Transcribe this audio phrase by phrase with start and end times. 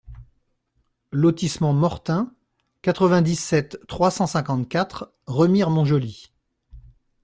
[1.11, 2.33] Lotissement Mortin,
[2.81, 6.31] quatre-vingt-dix-sept, trois cent cinquante-quatre Remire-Montjoly